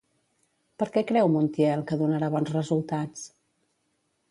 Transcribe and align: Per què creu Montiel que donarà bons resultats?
Per 0.83 0.87
què 0.95 1.03
creu 1.11 1.29
Montiel 1.35 1.85
que 1.91 1.99
donarà 2.01 2.31
bons 2.39 2.51
resultats? 2.57 3.29